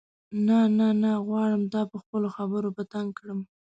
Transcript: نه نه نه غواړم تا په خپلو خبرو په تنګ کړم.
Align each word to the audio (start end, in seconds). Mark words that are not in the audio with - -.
نه 0.45 0.59
نه 0.77 0.87
نه 1.01 1.11
غواړم 1.27 1.61
تا 1.73 1.81
په 1.91 1.97
خپلو 2.03 2.27
خبرو 2.37 2.69
په 2.77 2.83
تنګ 2.93 3.09
کړم. 3.19 3.39